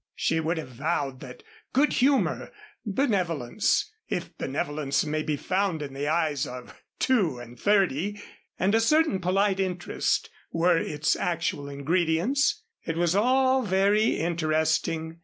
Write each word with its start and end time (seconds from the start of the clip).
She 0.15 0.39
would 0.39 0.57
have 0.57 0.69
vowed 0.69 1.19
that 1.19 1.43
good 1.73 1.93
humor, 1.93 2.51
benevolence 2.83 3.91
(if 4.09 4.35
benevolence 4.35 5.05
may 5.05 5.21
be 5.21 5.37
found 5.37 5.83
in 5.83 5.93
the 5.93 6.07
eyes 6.07 6.47
of 6.47 6.73
two 6.97 7.37
and 7.37 7.59
thirty), 7.59 8.19
and 8.57 8.73
a 8.73 8.81
certain 8.81 9.19
polite 9.19 9.59
interest 9.59 10.31
were 10.51 10.75
its 10.75 11.15
actual 11.15 11.69
ingredients. 11.69 12.63
It 12.83 12.97
was 12.97 13.15
all 13.15 13.61
very 13.61 14.15
interesting. 14.17 15.19